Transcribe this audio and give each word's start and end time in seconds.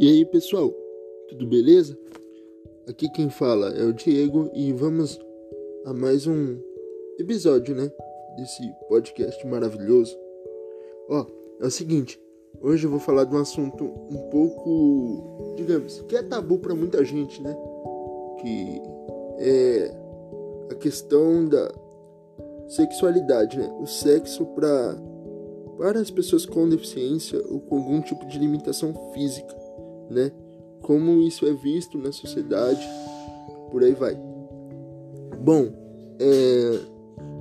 E 0.00 0.08
aí 0.08 0.24
pessoal, 0.24 0.74
tudo 1.28 1.46
beleza? 1.46 1.94
Aqui 2.88 3.06
quem 3.10 3.28
fala 3.28 3.68
é 3.76 3.84
o 3.84 3.92
Diego 3.92 4.50
e 4.54 4.72
vamos 4.72 5.20
a 5.84 5.92
mais 5.92 6.26
um 6.26 6.58
episódio, 7.18 7.74
né? 7.74 7.92
Desse 8.34 8.62
podcast 8.88 9.46
maravilhoso. 9.46 10.16
Ó, 11.06 11.26
é 11.60 11.66
o 11.66 11.70
seguinte, 11.70 12.18
hoje 12.62 12.86
eu 12.86 12.90
vou 12.90 12.98
falar 12.98 13.24
de 13.24 13.36
um 13.36 13.40
assunto 13.40 13.84
um 13.84 14.30
pouco, 14.30 15.54
digamos, 15.58 16.00
que 16.08 16.16
é 16.16 16.22
tabu 16.22 16.58
para 16.58 16.74
muita 16.74 17.04
gente, 17.04 17.42
né? 17.42 17.54
Que 18.40 18.80
é 19.36 19.94
a 20.70 20.74
questão 20.76 21.46
da 21.46 21.70
sexualidade, 22.68 23.58
né? 23.58 23.70
O 23.78 23.86
sexo 23.86 24.46
para 24.46 24.96
para 25.76 26.00
as 26.00 26.10
pessoas 26.10 26.46
com 26.46 26.66
deficiência 26.70 27.38
ou 27.50 27.60
com 27.60 27.76
algum 27.76 28.00
tipo 28.00 28.24
de 28.26 28.38
limitação 28.38 28.94
física 29.12 29.59
né? 30.10 30.32
Como 30.82 31.20
isso 31.20 31.46
é 31.46 31.52
visto 31.52 31.98
na 31.98 32.10
sociedade, 32.10 32.86
por 33.70 33.82
aí 33.82 33.92
vai. 33.92 34.18
Bom, 35.40 35.68
é, 36.18 36.80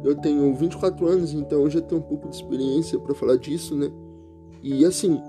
eu 0.03 0.15
tenho 0.15 0.53
24 0.53 1.05
anos, 1.07 1.33
então 1.33 1.61
eu 1.61 1.69
já 1.69 1.81
tenho 1.81 1.99
um 1.99 2.03
pouco 2.03 2.29
de 2.29 2.35
experiência 2.35 2.99
para 2.99 3.15
falar 3.15 3.37
disso, 3.37 3.75
né? 3.75 3.91
E 4.61 4.85
assim, 4.85 5.19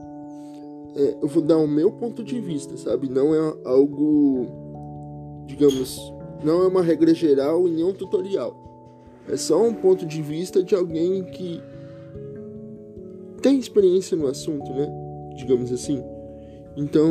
é, 0.95 1.17
eu 1.23 1.29
vou 1.29 1.43
dar 1.43 1.59
o 1.59 1.67
meu 1.67 1.91
ponto 1.91 2.23
de 2.23 2.41
vista, 2.41 2.77
sabe? 2.77 3.09
Não 3.09 3.35
é 3.35 3.57
algo, 3.65 4.47
digamos, 5.47 5.99
não 6.45 6.63
é 6.63 6.67
uma 6.67 6.83
regra 6.83 7.15
geral 7.15 7.67
e 7.67 7.71
nem 7.71 7.85
um 7.85 7.93
tutorial. 7.93 8.57
É 9.29 9.37
só 9.37 9.63
um 9.63 9.75
ponto 9.75 10.07
de 10.07 10.21
vista 10.23 10.63
de 10.63 10.75
alguém 10.75 11.25
que 11.25 11.61
tem 13.41 13.59
experiência 13.59 14.17
no 14.17 14.27
assunto, 14.27 14.71
né? 14.73 14.89
Digamos 15.37 15.73
assim. 15.73 16.03
Então, 16.77 17.11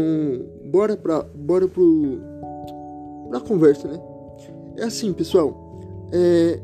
bora 0.66 0.96
pra, 0.96 1.24
bora 1.24 1.68
pro, 1.68 2.20
pra 3.30 3.40
conversa, 3.42 3.88
né? 3.88 4.00
É 4.78 4.86
assim, 4.86 5.12
pessoal. 5.14 5.80
É, 6.12 6.60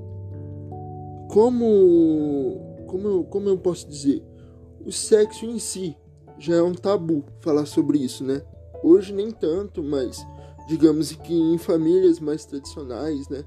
como, 1.29 2.85
como, 2.88 3.07
eu, 3.07 3.23
como 3.25 3.49
eu 3.49 3.57
posso 3.57 3.88
dizer? 3.88 4.23
O 4.85 4.91
sexo 4.91 5.45
em 5.45 5.59
si 5.59 5.97
já 6.38 6.55
é 6.55 6.61
um 6.61 6.73
tabu 6.73 7.23
falar 7.41 7.66
sobre 7.66 7.97
isso, 7.97 8.23
né? 8.23 8.41
Hoje 8.83 9.13
nem 9.13 9.31
tanto, 9.31 9.83
mas 9.83 10.25
digamos 10.67 11.11
que 11.11 11.33
em 11.33 11.57
famílias 11.57 12.19
mais 12.19 12.45
tradicionais, 12.45 13.27
né? 13.29 13.43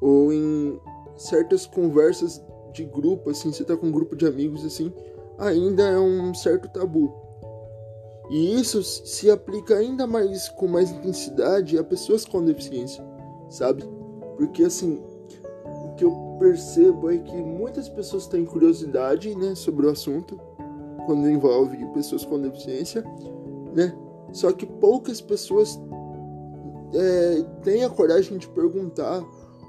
Ou 0.00 0.32
em 0.32 0.78
certas 1.16 1.66
conversas 1.66 2.42
de 2.72 2.84
grupo, 2.84 3.30
assim, 3.30 3.52
você 3.52 3.64
tá 3.64 3.76
com 3.76 3.86
um 3.86 3.92
grupo 3.92 4.16
de 4.16 4.26
amigos, 4.26 4.64
assim, 4.64 4.92
ainda 5.38 5.82
é 5.82 5.98
um 5.98 6.32
certo 6.34 6.68
tabu. 6.68 7.12
E 8.30 8.60
isso 8.60 8.80
se 8.84 9.28
aplica 9.28 9.74
ainda 9.74 10.06
mais 10.06 10.48
com 10.48 10.68
mais 10.68 10.92
intensidade 10.92 11.76
a 11.76 11.82
pessoas 11.82 12.24
com 12.24 12.44
deficiência, 12.44 13.04
sabe? 13.48 13.82
Porque 14.36 14.62
assim, 14.62 15.02
o 15.64 15.94
que 15.96 16.04
eu 16.04 16.12
percebo 16.38 17.10
é 17.10 17.18
que 17.18 17.36
muitas 17.36 17.88
pessoas 17.88 18.28
têm 18.28 18.44
curiosidade, 18.44 19.34
né, 19.34 19.56
sobre 19.56 19.86
o 19.86 19.90
assunto 19.90 20.40
quando 21.06 21.28
envolve 21.28 21.84
pessoas 21.86 22.24
com 22.24 22.40
deficiência, 22.40 23.02
né? 23.74 23.92
Só 24.32 24.52
que 24.52 24.64
poucas 24.64 25.20
pessoas 25.20 25.80
é, 26.94 27.42
têm 27.64 27.82
a 27.82 27.90
coragem 27.90 28.38
de 28.38 28.48
perguntar 28.48 29.24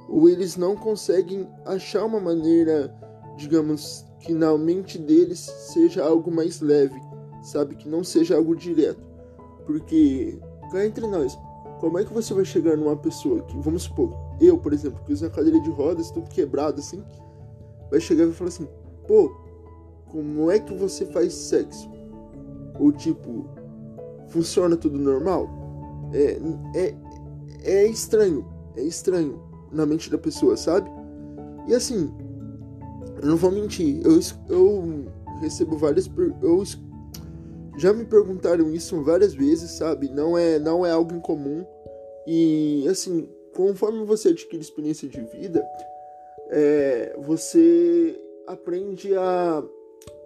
ou 0.07 0.29
eles 0.29 0.55
não 0.55 0.75
conseguem 0.75 1.49
achar 1.65 2.05
uma 2.05 2.19
maneira, 2.19 2.93
digamos, 3.37 4.05
que 4.19 4.35
na 4.35 4.55
mente 4.55 4.99
deles 4.99 5.39
seja 5.39 6.05
algo 6.05 6.29
mais 6.29 6.61
leve 6.61 7.01
sabe? 7.41 7.75
Que 7.75 7.88
não 7.88 8.03
seja 8.03 8.35
algo 8.35 8.56
direto. 8.56 9.07
Porque, 9.66 10.40
cá 10.72 10.85
entre 10.85 11.06
nós, 11.07 11.38
como 11.79 11.97
é 11.97 12.06
que 12.06 12.13
você 12.13 12.34
vai 12.34 12.46
chegar 12.46 12.78
numa 12.78 12.96
pessoa 12.96 13.41
que, 13.41 13.57
vamos 13.57 13.84
supor, 13.84 14.13
eu, 14.40 14.57
por 14.57 14.74
exemplo, 14.74 15.02
que 15.06 15.13
uso 15.13 15.25
a 15.25 15.29
cadeira 15.29 15.59
de 15.59 15.69
rodas, 15.69 16.12
tudo 16.12 16.30
quebrado 16.30 16.80
assim, 16.80 17.03
vai 17.90 18.00
chegar 18.00 18.24
e 18.24 18.28
vai 18.28 18.35
falar 18.35 18.50
assim: 18.50 18.68
pô, 19.07 19.35
como 20.09 20.51
é 20.51 20.59
que 20.59 20.74
você 20.74 21.06
faz 21.07 21.34
sexo? 21.34 21.90
Ou 22.80 22.91
tipo, 22.91 23.46
funciona 24.30 24.75
tudo 24.75 24.97
normal? 24.97 25.50
É, 26.13 26.38
é, 26.75 26.96
é 27.63 27.88
estranho, 27.88 28.46
é 28.75 28.84
estranho 28.84 29.41
na 29.72 29.85
mente 29.85 30.09
da 30.09 30.18
pessoa, 30.18 30.57
sabe? 30.57 30.90
E 31.68 31.74
assim, 31.74 32.12
eu 33.22 33.28
não 33.28 33.38
vou 33.38 33.51
mentir, 33.51 34.01
eu, 34.03 34.19
eu 34.50 35.06
recebo 35.40 35.78
várias. 35.78 36.09
Já 37.77 37.93
me 37.93 38.05
perguntaram 38.05 38.73
isso 38.73 39.01
várias 39.03 39.33
vezes, 39.33 39.71
sabe? 39.71 40.09
Não 40.09 40.37
é, 40.37 40.59
não 40.59 40.85
é 40.85 40.91
algo 40.91 41.13
incomum. 41.13 41.65
E 42.27 42.85
assim, 42.89 43.27
conforme 43.55 44.05
você 44.05 44.29
adquire 44.29 44.61
experiência 44.61 45.07
de 45.07 45.21
vida, 45.21 45.65
é, 46.49 47.15
você 47.19 48.19
aprende 48.45 49.15
a, 49.15 49.63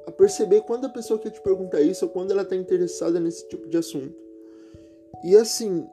a 0.08 0.12
perceber 0.12 0.62
quando 0.62 0.86
a 0.86 0.90
pessoa 0.90 1.20
quer 1.20 1.32
te 1.32 1.42
perguntar 1.42 1.82
isso 1.82 2.06
ou 2.06 2.12
quando 2.12 2.32
ela 2.32 2.42
está 2.42 2.56
interessada 2.56 3.20
nesse 3.20 3.48
tipo 3.48 3.68
de 3.68 3.78
assunto. 3.78 4.16
E 5.24 5.36
assim, 5.36 5.88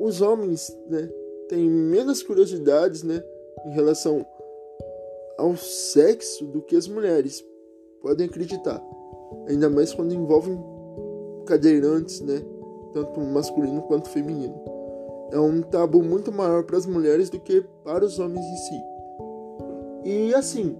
os 0.00 0.20
homens, 0.20 0.76
né, 0.88 1.08
têm 1.48 1.68
menos 1.68 2.22
curiosidades, 2.22 3.02
né, 3.02 3.22
em 3.66 3.70
relação 3.70 4.26
ao 5.36 5.56
sexo 5.56 6.46
do 6.46 6.62
que 6.62 6.76
as 6.76 6.88
mulheres. 6.88 7.44
Podem 8.00 8.26
acreditar. 8.26 8.82
Ainda 9.48 9.68
mais 9.68 9.92
quando 9.92 10.14
envolvem 10.14 10.58
cadeirantes, 11.44 12.20
né? 12.20 12.42
Tanto 12.92 13.20
masculino 13.20 13.82
quanto 13.82 14.08
feminino. 14.08 14.54
É 15.30 15.38
um 15.38 15.62
tabu 15.62 16.02
muito 16.02 16.30
maior 16.30 16.64
para 16.64 16.76
as 16.76 16.86
mulheres 16.86 17.30
do 17.30 17.40
que 17.40 17.64
para 17.82 18.04
os 18.04 18.18
homens 18.18 18.44
em 18.44 18.56
si. 18.56 18.82
E 20.04 20.34
assim, 20.34 20.76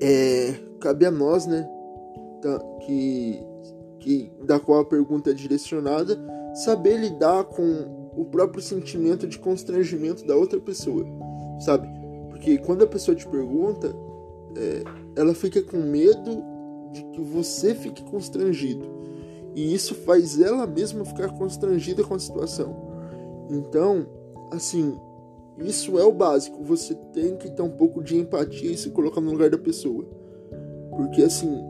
é, 0.00 0.54
cabe 0.80 1.06
a 1.06 1.10
nós, 1.10 1.46
né? 1.46 1.68
Da, 2.42 2.58
que, 2.80 3.42
que, 4.00 4.32
da 4.44 4.58
qual 4.58 4.80
a 4.80 4.84
pergunta 4.84 5.30
é 5.30 5.34
direcionada, 5.34 6.18
saber 6.54 6.96
lidar 6.96 7.44
com 7.44 8.10
o 8.16 8.24
próprio 8.24 8.62
sentimento 8.62 9.26
de 9.26 9.38
constrangimento 9.38 10.26
da 10.26 10.36
outra 10.36 10.58
pessoa, 10.58 11.04
sabe? 11.60 11.88
Porque 12.30 12.58
quando 12.58 12.82
a 12.82 12.86
pessoa 12.86 13.14
te 13.14 13.26
pergunta, 13.26 13.94
é, 14.56 14.82
ela 15.20 15.34
fica 15.34 15.62
com 15.62 15.76
medo 15.78 16.42
de 16.92 17.04
que 17.12 17.20
você 17.20 17.74
fique 17.74 18.02
constrangido 18.04 18.98
e 19.58 19.74
isso 19.74 19.92
faz 19.92 20.40
ela 20.40 20.68
mesma 20.68 21.04
ficar 21.04 21.36
constrangida 21.36 22.04
com 22.04 22.14
a 22.14 22.18
situação. 22.20 22.76
Então, 23.50 24.06
assim, 24.52 24.96
isso 25.58 25.98
é 25.98 26.04
o 26.04 26.12
básico. 26.12 26.62
Você 26.62 26.94
tem 27.12 27.36
que 27.36 27.50
ter 27.50 27.62
um 27.62 27.70
pouco 27.70 28.00
de 28.00 28.16
empatia 28.16 28.70
e 28.70 28.76
se 28.76 28.90
colocar 28.90 29.20
no 29.20 29.32
lugar 29.32 29.50
da 29.50 29.58
pessoa. 29.58 30.06
Porque, 30.96 31.24
assim, 31.24 31.60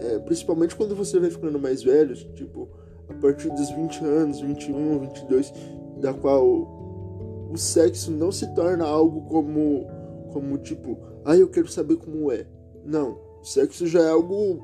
é, 0.00 0.18
principalmente 0.18 0.74
quando 0.74 0.96
você 0.96 1.20
vai 1.20 1.30
ficando 1.30 1.60
mais 1.60 1.84
velho, 1.84 2.12
tipo, 2.34 2.68
a 3.08 3.14
partir 3.14 3.50
dos 3.50 3.70
20 3.70 4.04
anos, 4.04 4.40
21, 4.40 4.98
22, 4.98 5.54
da 6.00 6.12
qual 6.12 6.44
o 6.44 7.56
sexo 7.56 8.10
não 8.10 8.32
se 8.32 8.52
torna 8.52 8.84
algo 8.84 9.20
como, 9.28 9.86
como 10.32 10.58
tipo, 10.58 10.98
ah, 11.24 11.36
eu 11.36 11.48
quero 11.48 11.68
saber 11.68 11.98
como 11.98 12.32
é. 12.32 12.48
Não, 12.84 13.16
o 13.40 13.44
sexo 13.44 13.86
já 13.86 14.00
é 14.00 14.10
algo 14.10 14.58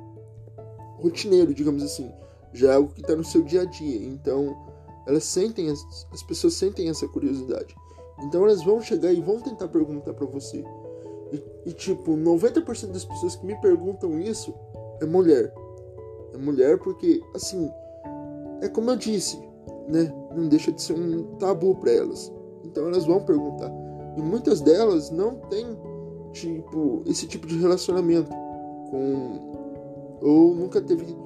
rotineiro, 1.01 1.55
digamos 1.55 1.85
assim 1.85 2.11
já 2.53 2.72
é 2.72 2.75
algo 2.76 2.92
que 2.92 3.00
está 3.00 3.14
no 3.14 3.25
seu 3.25 3.42
dia 3.42 3.62
a 3.62 3.64
dia. 3.64 4.06
Então, 4.06 4.56
elas 5.06 5.25
sentem, 5.25 5.70
as, 5.70 5.81
as 6.12 6.22
pessoas 6.22 6.54
sentem 6.54 6.88
essa 6.88 7.06
curiosidade. 7.09 7.75
Então, 8.22 8.44
elas 8.44 8.62
vão 8.62 8.81
chegar 8.81 9.12
e 9.12 9.20
vão 9.20 9.41
tentar 9.41 9.68
perguntar 9.68 10.12
para 10.12 10.27
você. 10.27 10.65
E, 11.33 11.42
e, 11.66 11.72
tipo, 11.72 12.12
90% 12.12 12.92
das 12.92 13.04
pessoas 13.04 13.36
que 13.36 13.47
me 13.47 13.59
perguntam 13.60 14.18
isso 14.18 14.54
é 15.00 15.06
mulher. 15.06 15.53
É 16.34 16.39
mulher 16.39 16.78
porque, 16.78 17.22
assim, 17.34 17.71
é 18.60 18.68
como 18.68 18.91
eu 18.91 18.97
disse, 18.97 19.39
né? 19.89 20.12
Não 20.34 20.48
deixa 20.48 20.72
de 20.72 20.83
ser 20.83 20.94
um 20.94 21.36
tabu 21.36 21.74
para 21.77 21.92
elas. 21.92 22.33
Então, 22.65 22.86
elas 22.86 23.04
vão 23.04 23.21
perguntar. 23.21 23.71
E 24.16 24.22
muitas 24.22 24.60
delas 24.60 25.10
não 25.10 25.36
têm, 25.48 25.66
tipo, 26.33 27.03
esse 27.06 27.27
tipo 27.27 27.47
de 27.47 27.59
relacionamento 27.59 28.30
com. 28.91 29.48
Ou 30.21 30.54
nunca 30.54 30.80
teve 30.80 31.16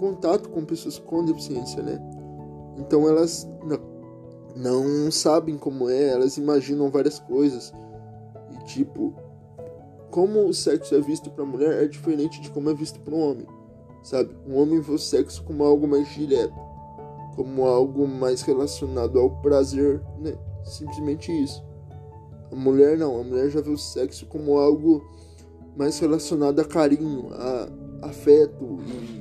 contato 0.00 0.48
com 0.48 0.64
pessoas 0.64 0.98
com 0.98 1.22
deficiência, 1.22 1.82
né? 1.82 2.00
Então 2.78 3.06
elas 3.06 3.46
não, 4.56 5.10
sabem 5.10 5.58
como 5.58 5.90
é, 5.90 6.08
elas 6.08 6.38
imaginam 6.38 6.90
várias 6.90 7.18
coisas. 7.18 7.70
E 8.50 8.64
tipo, 8.64 9.14
como 10.10 10.46
o 10.46 10.54
sexo 10.54 10.94
é 10.94 11.00
visto 11.00 11.30
para 11.30 11.44
mulher 11.44 11.84
é 11.84 11.86
diferente 11.86 12.40
de 12.40 12.48
como 12.50 12.70
é 12.70 12.74
visto 12.74 12.98
para 13.00 13.14
um 13.14 13.30
homem, 13.30 13.46
sabe? 14.02 14.34
Um 14.48 14.56
homem 14.56 14.80
vê 14.80 14.92
o 14.92 14.98
sexo 14.98 15.44
como 15.44 15.62
algo 15.62 15.86
mais 15.86 16.08
direto, 16.08 16.54
como 17.36 17.66
algo 17.66 18.08
mais 18.08 18.40
relacionado 18.40 19.18
ao 19.18 19.30
prazer, 19.42 20.02
né? 20.18 20.34
Simplesmente 20.64 21.30
isso. 21.30 21.62
A 22.50 22.56
mulher 22.56 22.96
não, 22.96 23.20
a 23.20 23.22
mulher 23.22 23.50
já 23.50 23.60
vê 23.60 23.70
o 23.70 23.78
sexo 23.78 24.24
como 24.26 24.58
algo 24.58 25.04
mais 25.76 25.98
relacionado 25.98 26.58
a 26.58 26.64
carinho, 26.64 27.28
a 27.32 27.68
afeto 28.02 28.78
e 28.88 29.19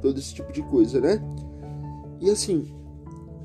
todo 0.00 0.18
esse 0.18 0.34
tipo 0.34 0.52
de 0.52 0.62
coisa, 0.62 1.00
né? 1.00 1.20
E 2.20 2.30
assim, 2.30 2.72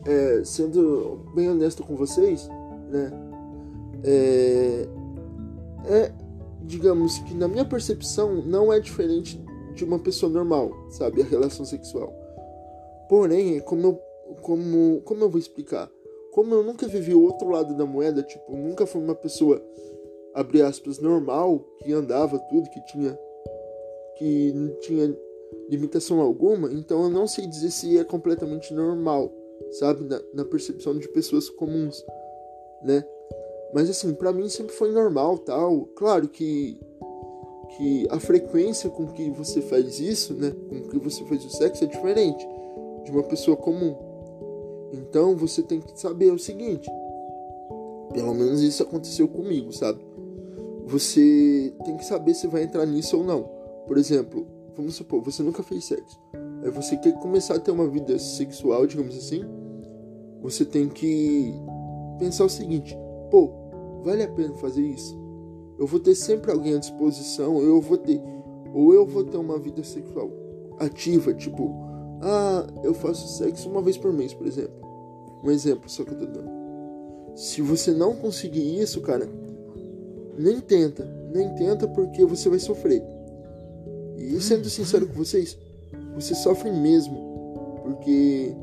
é, 0.05 0.43
sendo 0.43 1.19
bem 1.35 1.49
honesto 1.49 1.83
com 1.83 1.95
vocês, 1.95 2.47
né? 2.89 3.11
É, 4.03 4.87
é, 5.85 6.11
digamos 6.63 7.19
que 7.19 7.33
na 7.33 7.47
minha 7.47 7.65
percepção 7.65 8.41
não 8.43 8.71
é 8.71 8.79
diferente 8.79 9.41
de 9.73 9.83
uma 9.83 9.99
pessoa 9.99 10.31
normal, 10.31 10.71
sabe, 10.89 11.21
a 11.21 11.25
relação 11.25 11.65
sexual. 11.65 12.13
Porém, 13.07 13.59
como 13.61 13.87
eu, 13.87 14.01
como, 14.41 15.01
como 15.01 15.23
eu 15.23 15.29
vou 15.29 15.39
explicar? 15.39 15.89
Como 16.31 16.53
eu 16.53 16.63
nunca 16.63 16.87
vivi 16.87 17.13
o 17.13 17.23
outro 17.23 17.49
lado 17.49 17.75
da 17.75 17.85
moeda, 17.85 18.23
tipo, 18.23 18.55
nunca 18.55 18.85
fui 18.85 19.01
uma 19.01 19.15
pessoa, 19.15 19.61
abre 20.33 20.61
aspas, 20.61 20.99
normal, 20.99 21.59
que 21.79 21.91
andava 21.91 22.39
tudo, 22.39 22.69
que 22.69 22.79
tinha, 22.85 23.17
que 24.17 24.53
não 24.53 24.79
tinha 24.79 25.15
limitação 25.71 26.19
alguma, 26.19 26.71
então 26.73 27.03
eu 27.03 27.09
não 27.09 27.25
sei 27.25 27.47
dizer 27.47 27.71
se 27.71 27.97
é 27.97 28.03
completamente 28.03 28.73
normal, 28.73 29.31
sabe, 29.71 30.03
na, 30.03 30.21
na 30.33 30.43
percepção 30.43 30.97
de 30.97 31.07
pessoas 31.07 31.49
comuns, 31.49 32.05
né? 32.83 33.05
Mas 33.73 33.89
assim, 33.89 34.13
para 34.13 34.33
mim 34.33 34.49
sempre 34.49 34.75
foi 34.75 34.91
normal, 34.91 35.37
tal. 35.37 35.85
Claro 35.95 36.27
que 36.27 36.77
que 37.77 38.05
a 38.09 38.19
frequência 38.19 38.89
com 38.89 39.07
que 39.07 39.29
você 39.29 39.61
faz 39.61 39.97
isso, 39.97 40.33
né, 40.33 40.53
com 40.69 40.89
que 40.89 40.99
você 40.99 41.23
faz 41.23 41.45
o 41.45 41.49
sexo 41.49 41.85
é 41.85 41.87
diferente 41.87 42.45
de 43.05 43.11
uma 43.11 43.23
pessoa 43.23 43.55
comum. 43.55 43.95
Então 44.91 45.37
você 45.37 45.63
tem 45.63 45.79
que 45.79 45.97
saber 45.97 46.33
o 46.33 46.37
seguinte, 46.37 46.91
pelo 48.13 48.33
menos 48.33 48.61
isso 48.61 48.83
aconteceu 48.83 49.25
comigo, 49.25 49.71
sabe? 49.71 50.05
Você 50.85 51.73
tem 51.85 51.95
que 51.95 52.03
saber 52.03 52.33
se 52.33 52.45
vai 52.45 52.63
entrar 52.63 52.85
nisso 52.85 53.17
ou 53.17 53.23
não. 53.23 53.43
Por 53.87 53.97
exemplo, 53.97 54.45
vamos 54.81 54.95
supor, 54.95 55.21
você 55.21 55.41
nunca 55.41 55.63
fez 55.63 55.85
sexo. 55.85 56.19
Aí 56.63 56.69
você 56.69 56.97
quer 56.97 57.13
começar 57.19 57.55
a 57.55 57.59
ter 57.59 57.71
uma 57.71 57.87
vida 57.87 58.17
sexual, 58.19 58.85
digamos 58.85 59.15
assim. 59.15 59.43
Você 60.41 60.65
tem 60.65 60.89
que 60.89 61.53
pensar 62.19 62.45
o 62.45 62.49
seguinte: 62.49 62.97
pô, 63.29 63.51
vale 64.03 64.23
a 64.23 64.27
pena 64.27 64.55
fazer 64.55 64.81
isso? 64.81 65.19
Eu 65.79 65.87
vou 65.87 65.99
ter 65.99 66.15
sempre 66.15 66.51
alguém 66.51 66.75
à 66.75 66.77
disposição, 66.77 67.61
eu 67.61 67.81
vou 67.81 67.97
ter, 67.97 68.21
ou 68.73 68.93
eu 68.93 69.05
vou 69.05 69.23
ter 69.23 69.37
uma 69.37 69.57
vida 69.57 69.83
sexual 69.83 70.29
ativa, 70.79 71.33
tipo, 71.33 71.71
ah, 72.21 72.67
eu 72.83 72.93
faço 72.93 73.37
sexo 73.37 73.69
uma 73.69 73.81
vez 73.81 73.97
por 73.97 74.11
mês, 74.11 74.33
por 74.33 74.45
exemplo. 74.45 74.73
Um 75.43 75.49
exemplo 75.49 75.89
só 75.89 76.03
que 76.03 76.11
eu 76.11 76.19
tô 76.19 76.25
dando. 76.25 76.51
Se 77.35 77.61
você 77.61 77.91
não 77.91 78.15
conseguir 78.15 78.79
isso, 78.79 79.01
cara, 79.01 79.27
nem 80.37 80.59
tenta, 80.59 81.03
nem 81.33 81.53
tenta 81.55 81.87
porque 81.87 82.25
você 82.25 82.49
vai 82.49 82.59
sofrer. 82.59 83.03
E 84.21 84.41
sendo 84.41 84.69
sincero 84.69 85.07
com 85.07 85.13
vocês, 85.13 85.57
você 86.15 86.35
sofre 86.35 86.71
mesmo, 86.71 87.81
porque 87.83 88.55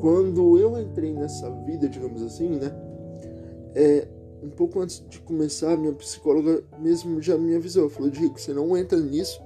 quando 0.00 0.58
eu 0.58 0.78
entrei 0.80 1.12
nessa 1.12 1.50
vida, 1.64 1.88
digamos 1.88 2.22
assim, 2.22 2.48
né? 2.48 2.72
É, 3.74 4.08
um 4.42 4.50
pouco 4.50 4.80
antes 4.80 5.02
de 5.08 5.20
começar, 5.20 5.76
minha 5.76 5.92
psicóloga 5.92 6.62
mesmo 6.78 7.22
já 7.22 7.38
me 7.38 7.54
avisou. 7.54 7.88
Falou, 7.88 8.10
Diego, 8.10 8.38
você 8.38 8.52
não 8.52 8.76
entra 8.76 8.98
nisso 8.98 9.40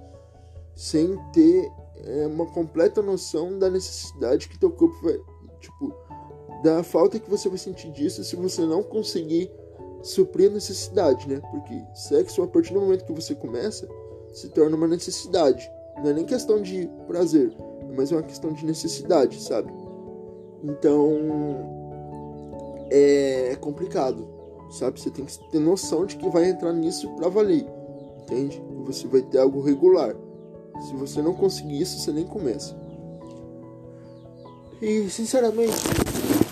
sem 0.75 1.17
ter 1.33 1.71
é, 2.05 2.27
uma 2.27 2.47
completa 2.47 3.03
noção 3.03 3.59
da 3.59 3.69
necessidade 3.69 4.49
que 4.49 4.59
teu 4.59 4.71
corpo 4.71 4.97
vai... 5.03 5.19
Tipo, 5.61 5.95
da 6.63 6.83
falta 6.83 7.19
que 7.19 7.29
você 7.29 7.49
vai 7.49 7.59
sentir 7.59 7.91
disso 7.93 8.25
se 8.25 8.35
você 8.35 8.63
não 8.63 8.83
conseguir 8.83 9.51
suprir 10.03 10.51
a 10.51 10.55
necessidade, 10.55 11.29
né? 11.29 11.41
Porque 11.51 11.83
sexo, 11.95 12.43
a 12.43 12.47
partir 12.47 12.73
do 12.73 12.81
momento 12.81 13.05
que 13.05 13.13
você 13.13 13.35
começa, 13.35 13.87
se 14.37 14.49
torna 14.51 14.77
uma 14.77 14.87
necessidade. 14.87 15.71
Não 15.97 16.11
é 16.11 16.13
nem 16.13 16.25
questão 16.25 16.61
de 16.61 16.89
prazer, 17.07 17.53
mas 17.97 18.13
é 18.13 18.17
uma 18.17 18.23
questão 18.23 18.53
de 18.53 18.65
necessidade, 18.65 19.41
sabe? 19.43 19.73
Então, 20.63 21.11
é 22.91 23.57
complicado 23.61 24.37
sabe? 24.71 25.01
Você 25.01 25.11
tem 25.11 25.25
que 25.25 25.39
ter 25.51 25.59
noção 25.59 26.05
de 26.05 26.17
que 26.17 26.29
vai 26.29 26.49
entrar 26.49 26.73
nisso 26.73 27.09
para 27.11 27.29
valer, 27.29 27.67
entende? 28.23 28.63
Você 28.85 29.07
vai 29.07 29.23
ter 29.23 29.39
algo 29.39 29.61
regular. 29.61 30.15
Se 30.81 30.95
você 30.95 31.23
não 31.23 31.35
conseguir 31.35 31.81
isso, 31.81 31.99
você 31.99 32.13
nem 32.13 32.27
começa. 32.27 32.77
E 34.81 35.09
sinceramente, 35.09 35.77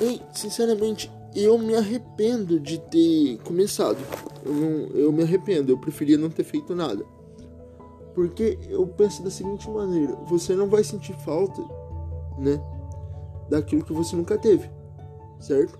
e, 0.00 0.20
sinceramente, 0.32 1.10
eu 1.34 1.58
me 1.58 1.74
arrependo 1.74 2.58
de 2.58 2.78
ter 2.78 3.38
começado. 3.44 3.98
Eu, 4.44 4.54
não, 4.54 4.68
eu 4.98 5.12
me 5.12 5.22
arrependo, 5.22 5.72
eu 5.72 5.78
preferia 5.78 6.16
não 6.16 6.30
ter 6.30 6.44
feito 6.44 6.74
nada. 6.74 7.04
Porque 8.14 8.58
eu 8.68 8.86
penso 8.86 9.22
da 9.22 9.30
seguinte 9.30 9.68
maneira: 9.68 10.14
você 10.26 10.54
não 10.54 10.68
vai 10.68 10.84
sentir 10.84 11.14
falta, 11.24 11.60
né? 12.38 12.60
Daquilo 13.48 13.84
que 13.84 13.92
você 13.92 14.16
nunca 14.16 14.38
teve, 14.38 14.70
certo? 15.40 15.78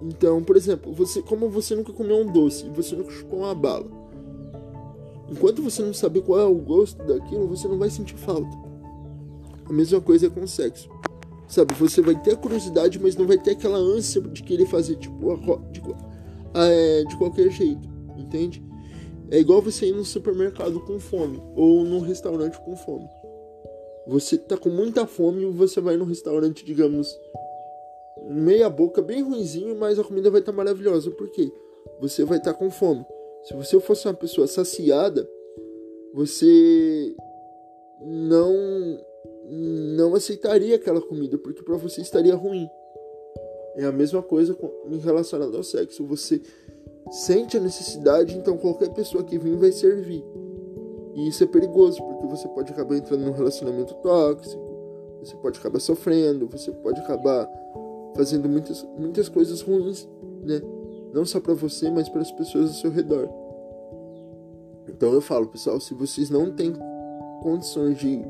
Então, 0.00 0.42
por 0.42 0.56
exemplo, 0.56 0.92
você, 0.92 1.22
como 1.22 1.48
você 1.48 1.76
nunca 1.76 1.92
comeu 1.92 2.16
um 2.16 2.26
doce, 2.26 2.68
você 2.70 2.96
nunca 2.96 3.12
chupou 3.12 3.40
uma 3.40 3.54
bala. 3.54 3.86
Enquanto 5.30 5.62
você 5.62 5.82
não 5.82 5.94
saber 5.94 6.22
qual 6.22 6.40
é 6.40 6.44
o 6.44 6.54
gosto 6.54 7.02
daquilo, 7.04 7.46
você 7.46 7.68
não 7.68 7.78
vai 7.78 7.88
sentir 7.88 8.16
falta. 8.16 8.50
A 9.64 9.72
mesma 9.72 10.00
coisa 10.00 10.26
é 10.26 10.30
com 10.30 10.42
o 10.42 10.48
sexo. 10.48 10.90
Sabe, 11.46 11.74
você 11.74 12.00
vai 12.00 12.20
ter 12.20 12.32
a 12.32 12.36
curiosidade, 12.36 12.98
mas 12.98 13.14
não 13.14 13.26
vai 13.26 13.38
ter 13.38 13.52
aquela 13.52 13.78
ânsia 13.78 14.20
de 14.22 14.42
querer 14.42 14.66
fazer, 14.66 14.96
tipo, 14.96 15.36
de, 15.70 15.82
é, 16.54 17.04
de 17.04 17.16
qualquer 17.16 17.50
jeito, 17.50 17.88
entende? 18.16 18.62
É 19.32 19.38
igual 19.38 19.62
você 19.62 19.86
ir 19.86 19.92
no 19.92 20.04
supermercado 20.04 20.78
com 20.84 21.00
fome, 21.00 21.42
ou 21.56 21.84
num 21.84 22.00
restaurante 22.00 22.60
com 22.60 22.76
fome. 22.76 23.08
Você 24.06 24.36
tá 24.36 24.58
com 24.58 24.68
muita 24.68 25.06
fome 25.06 25.40
e 25.40 25.46
você 25.46 25.80
vai 25.80 25.96
no 25.96 26.04
restaurante, 26.04 26.62
digamos, 26.62 27.18
meia 28.28 28.68
boca, 28.68 29.00
bem 29.00 29.22
ruinzinho, 29.22 29.74
mas 29.74 29.98
a 29.98 30.04
comida 30.04 30.30
vai 30.30 30.40
estar 30.40 30.52
tá 30.52 30.56
maravilhosa. 30.56 31.10
Por 31.12 31.30
quê? 31.30 31.50
Você 31.98 32.26
vai 32.26 32.36
estar 32.36 32.52
tá 32.52 32.58
com 32.58 32.70
fome. 32.70 33.06
Se 33.44 33.54
você 33.54 33.80
fosse 33.80 34.06
uma 34.06 34.12
pessoa 34.12 34.46
saciada, 34.46 35.26
você 36.12 37.16
não 38.02 38.52
não 39.48 40.14
aceitaria 40.14 40.76
aquela 40.76 41.00
comida, 41.00 41.38
porque 41.38 41.62
para 41.62 41.78
você 41.78 42.02
estaria 42.02 42.34
ruim. 42.34 42.68
É 43.76 43.84
a 43.86 43.92
mesma 43.92 44.22
coisa 44.22 44.52
com, 44.52 44.70
em 44.90 44.98
relação 44.98 45.42
ao 45.42 45.62
sexo. 45.62 46.06
Você 46.06 46.42
sente 47.12 47.58
a 47.58 47.60
necessidade, 47.60 48.36
então 48.36 48.56
qualquer 48.56 48.88
pessoa 48.94 49.22
que 49.22 49.38
vir 49.38 49.54
vai 49.56 49.70
servir. 49.70 50.24
E 51.14 51.28
isso 51.28 51.44
é 51.44 51.46
perigoso, 51.46 52.02
porque 52.02 52.26
você 52.26 52.48
pode 52.48 52.72
acabar 52.72 52.96
entrando 52.96 53.20
num 53.20 53.32
relacionamento 53.32 53.94
tóxico, 53.96 54.62
você 55.22 55.36
pode 55.36 55.58
acabar 55.58 55.78
sofrendo, 55.78 56.48
você 56.48 56.72
pode 56.72 56.98
acabar 57.00 57.46
fazendo 58.16 58.48
muitas, 58.48 58.82
muitas 58.98 59.28
coisas 59.28 59.60
ruins, 59.60 60.08
né? 60.42 60.60
Não 61.12 61.26
só 61.26 61.38
para 61.38 61.52
você, 61.52 61.90
mas 61.90 62.08
para 62.08 62.22
as 62.22 62.32
pessoas 62.32 62.70
ao 62.70 62.76
seu 62.76 62.90
redor. 62.90 63.28
Então 64.88 65.12
eu 65.12 65.20
falo, 65.20 65.46
pessoal, 65.46 65.78
se 65.78 65.92
vocês 65.92 66.30
não 66.30 66.50
têm 66.50 66.72
condições 67.42 67.98
de 67.98 68.24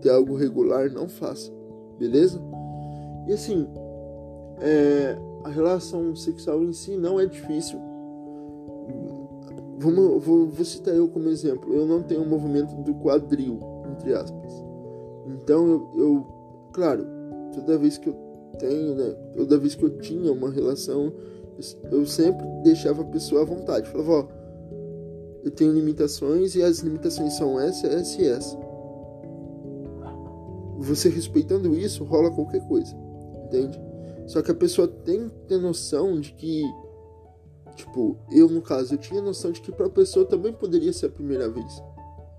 ter 0.00 0.10
algo 0.10 0.34
regular, 0.34 0.90
não 0.90 1.08
façam, 1.08 1.54
beleza? 1.98 2.40
E 3.28 3.34
assim, 3.34 3.68
é, 4.60 5.16
a 5.44 5.48
relação 5.50 6.16
sexual 6.16 6.62
em 6.62 6.72
si 6.72 6.96
não 6.96 7.20
é 7.20 7.26
difícil. 7.26 7.91
Vamos, 9.78 10.22
vou, 10.24 10.46
vou 10.46 10.64
citar 10.64 10.94
eu 10.94 11.08
como 11.08 11.28
exemplo. 11.28 11.72
Eu 11.72 11.86
não 11.86 12.02
tenho 12.02 12.22
um 12.22 12.28
movimento 12.28 12.74
do 12.82 12.94
quadril, 12.94 13.58
entre 13.90 14.14
aspas. 14.14 14.52
Então 15.26 15.66
eu, 15.66 15.90
eu 15.96 16.26
claro, 16.72 17.06
toda 17.54 17.78
vez 17.78 17.98
que 17.98 18.08
eu 18.08 18.16
tenho, 18.58 18.94
né? 18.94 19.10
Toda 19.36 19.58
vez 19.58 19.74
que 19.74 19.84
eu 19.84 19.98
tinha 19.98 20.32
uma 20.32 20.50
relação, 20.50 21.12
eu 21.90 22.06
sempre 22.06 22.44
deixava 22.62 23.02
a 23.02 23.06
pessoa 23.06 23.42
à 23.42 23.44
vontade. 23.44 23.88
Falava, 23.88 24.12
ó, 24.12 24.28
eu 25.44 25.50
tenho 25.50 25.72
limitações 25.72 26.54
e 26.54 26.62
as 26.62 26.78
limitações 26.78 27.34
são 27.34 27.58
essa, 27.58 27.86
essa 27.86 28.20
e 28.20 28.26
essa. 28.26 28.58
Você 30.78 31.08
respeitando 31.08 31.74
isso, 31.76 32.04
rola 32.04 32.30
qualquer 32.30 32.66
coisa, 32.66 32.94
entende? 33.44 33.80
Só 34.26 34.42
que 34.42 34.50
a 34.50 34.54
pessoa 34.54 34.88
tem 34.88 35.28
que 35.28 35.34
ter 35.46 35.58
noção 35.58 36.20
de 36.20 36.32
que, 36.32 36.62
tipo, 37.74 38.16
eu 38.30 38.48
no 38.48 38.62
caso, 38.62 38.94
eu 38.94 38.98
tinha 38.98 39.20
noção 39.20 39.52
de 39.52 39.60
que 39.60 39.72
para 39.72 39.86
a 39.86 39.90
pessoa 39.90 40.24
também 40.24 40.52
poderia 40.52 40.92
ser 40.92 41.06
a 41.06 41.10
primeira 41.10 41.48
vez 41.48 41.82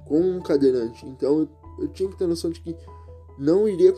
com 0.05 0.19
um 0.19 0.41
cadeirante. 0.41 1.05
Então 1.07 1.39
eu, 1.39 1.47
eu 1.79 1.87
tinha 1.89 2.09
que 2.09 2.17
ter 2.17 2.27
noção 2.27 2.51
de 2.51 2.61
que 2.61 2.75
não 3.37 3.67
iria 3.67 3.93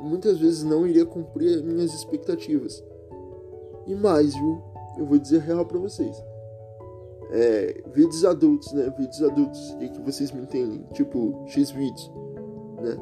muitas 0.00 0.38
vezes 0.38 0.62
não 0.62 0.86
iria 0.86 1.04
cumprir 1.04 1.62
minhas 1.62 1.94
expectativas. 1.94 2.82
E 3.86 3.94
mais, 3.94 4.34
viu? 4.34 4.62
Eu 4.98 5.06
vou 5.06 5.18
dizer 5.18 5.40
real 5.40 5.64
para 5.64 5.78
vocês. 5.78 6.16
É, 7.30 7.82
vídeos 7.92 8.24
adultos, 8.24 8.72
né? 8.72 8.92
Vídeos 8.96 9.22
adultos, 9.22 9.76
e 9.80 9.88
que 9.88 10.00
vocês 10.02 10.30
me 10.30 10.42
entendem, 10.42 10.86
tipo 10.92 11.42
X 11.46 11.70
vídeos, 11.70 12.12
né? 12.80 12.96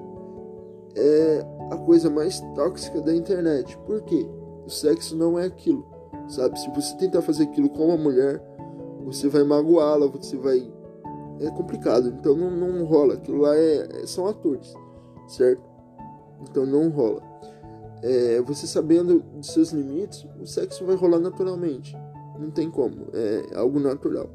É 0.94 1.46
a 1.70 1.76
coisa 1.76 2.08
mais 2.08 2.40
tóxica 2.54 3.00
da 3.00 3.14
internet. 3.14 3.76
Por 3.78 4.02
quê? 4.02 4.26
O 4.64 4.70
sexo 4.70 5.16
não 5.16 5.38
é 5.38 5.46
aquilo, 5.46 5.84
sabe? 6.32 6.58
Se 6.58 6.70
você 6.70 6.96
tentar 6.96 7.22
fazer 7.22 7.44
aquilo 7.44 7.68
com 7.68 7.86
uma 7.86 7.96
mulher, 7.96 8.42
você 9.04 9.28
vai 9.28 9.42
magoá-la, 9.44 10.06
você 10.06 10.36
vai. 10.36 10.70
É 11.40 11.50
complicado, 11.50 12.08
então 12.08 12.36
não, 12.36 12.50
não 12.50 12.84
rola. 12.84 13.14
Aquilo 13.14 13.38
lá 13.38 13.56
é, 13.56 14.02
é 14.02 14.06
são 14.06 14.26
atores, 14.26 14.74
certo? 15.26 15.62
Então 16.42 16.64
não 16.64 16.88
rola. 16.88 17.22
É, 18.02 18.40
você 18.42 18.66
sabendo 18.66 19.20
dos 19.20 19.48
seus 19.48 19.70
limites, 19.70 20.26
o 20.40 20.46
sexo 20.46 20.84
vai 20.84 20.96
rolar 20.96 21.18
naturalmente. 21.18 21.96
Não 22.38 22.50
tem 22.50 22.70
como, 22.70 23.06
é 23.12 23.56
algo 23.56 23.78
natural. 23.78 24.28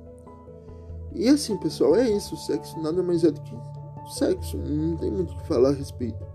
E 1.14 1.28
assim, 1.28 1.58
pessoal, 1.58 1.96
é 1.96 2.10
isso. 2.10 2.36
O 2.36 2.38
sexo 2.38 2.80
nada 2.80 3.02
mais 3.02 3.24
é 3.24 3.32
do 3.32 3.42
que 3.42 3.56
sexo. 4.14 4.58
Não 4.58 4.96
tem 4.98 5.12
muito 5.12 5.34
o 5.34 5.38
que 5.38 5.48
falar 5.48 5.70
a 5.70 5.74
respeito. 5.74 6.26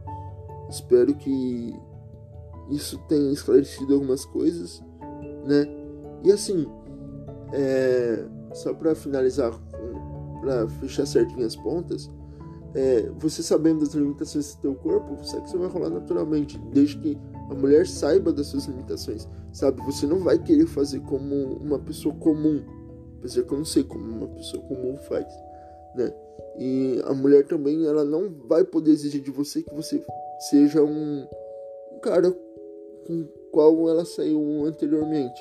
Espero 0.68 1.14
que 1.14 1.74
isso 2.70 2.98
tenha 3.08 3.30
esclarecido 3.32 3.94
algumas 3.94 4.24
coisas, 4.24 4.82
né? 5.44 5.66
E 6.24 6.32
assim, 6.32 6.66
é, 7.52 8.24
só 8.54 8.72
para 8.74 8.94
finalizar, 8.94 9.52
para 10.40 10.68
fechar 10.68 11.06
certinho 11.06 11.46
as 11.46 11.56
pontas, 11.56 12.10
é, 12.74 13.10
você 13.18 13.42
sabendo 13.42 13.80
das 13.80 13.94
limitações 13.94 14.54
do 14.54 14.60
seu 14.62 14.74
corpo, 14.74 15.14
o 15.14 15.24
sexo 15.24 15.58
vai 15.58 15.68
rolar 15.68 15.90
naturalmente, 15.90 16.58
desde 16.72 16.98
que 16.98 17.18
a 17.50 17.54
mulher 17.54 17.86
saiba 17.86 18.32
das 18.32 18.46
suas 18.46 18.64
limitações, 18.66 19.28
sabe? 19.52 19.82
Você 19.84 20.06
não 20.06 20.20
vai 20.20 20.38
querer 20.38 20.66
fazer 20.66 21.00
como 21.00 21.34
uma 21.56 21.78
pessoa 21.78 22.14
comum, 22.14 22.62
apesar 23.18 23.42
que 23.42 23.52
eu 23.52 23.58
não 23.58 23.64
sei 23.64 23.84
como 23.84 24.04
uma 24.04 24.28
pessoa 24.28 24.62
comum 24.64 24.96
faz, 24.96 25.26
né? 25.94 26.12
E 26.58 27.02
a 27.04 27.14
mulher 27.14 27.46
também, 27.46 27.84
ela 27.84 28.04
não 28.04 28.30
vai 28.46 28.64
poder 28.64 28.92
exigir 28.92 29.22
de 29.22 29.30
você 29.30 29.62
que 29.62 29.74
você 29.74 30.02
seja 30.50 30.82
um, 30.82 31.26
um 31.92 31.98
cara 32.00 32.30
com 33.06 33.26
qual 33.52 33.88
ela 33.88 34.04
saiu 34.04 34.64
anteriormente, 34.64 35.40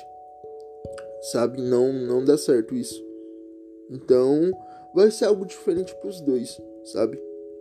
sabe? 1.32 1.60
Não, 1.60 1.92
não 1.92 2.24
dá 2.24 2.38
certo 2.38 2.74
isso. 2.74 3.04
Então, 3.90 4.52
vai 4.94 5.10
ser 5.10 5.24
algo 5.24 5.44
diferente 5.44 5.94
para 5.96 6.08
os 6.08 6.20
dois 6.20 6.60
sabe? 6.84 7.20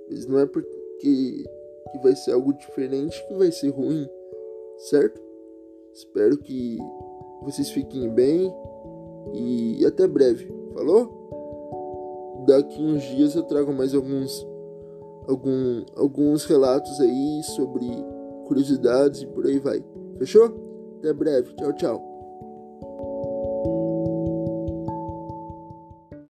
Mas 0.09 0.25
não 0.25 0.39
é 0.39 0.45
porque 0.45 1.45
que 1.91 1.97
vai 2.01 2.15
ser 2.15 2.31
algo 2.31 2.53
diferente 2.53 3.25
que 3.27 3.33
vai 3.33 3.51
ser 3.51 3.69
ruim, 3.69 4.07
certo? 4.77 5.21
Espero 5.93 6.37
que 6.37 6.77
vocês 7.41 7.69
fiquem 7.69 8.09
bem 8.09 8.53
e 9.33 9.85
até 9.85 10.07
breve. 10.07 10.49
Falou? 10.73 11.19
Daqui 12.47 12.81
uns 12.81 13.03
dias 13.03 13.35
eu 13.35 13.43
trago 13.43 13.73
mais 13.73 13.93
alguns 13.93 14.47
algum, 15.27 15.83
alguns 15.95 16.45
relatos 16.45 16.99
aí 16.99 17.41
sobre 17.55 17.85
curiosidades 18.47 19.21
e 19.21 19.27
por 19.27 19.45
aí 19.45 19.59
vai. 19.59 19.83
Fechou? 20.21 20.99
Até 20.99 21.13
breve. 21.13 21.51
Tchau, 21.55 21.73
tchau. 21.73 22.10